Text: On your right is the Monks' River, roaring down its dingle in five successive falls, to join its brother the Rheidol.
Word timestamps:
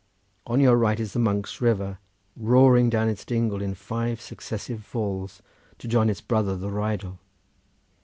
On 0.47 0.59
your 0.59 0.77
right 0.77 0.99
is 0.99 1.13
the 1.13 1.19
Monks' 1.19 1.61
River, 1.61 1.99
roaring 2.35 2.89
down 2.89 3.07
its 3.07 3.23
dingle 3.23 3.61
in 3.61 3.75
five 3.75 4.19
successive 4.19 4.83
falls, 4.83 5.43
to 5.77 5.87
join 5.87 6.09
its 6.09 6.21
brother 6.21 6.57
the 6.57 6.71
Rheidol. 6.71 7.19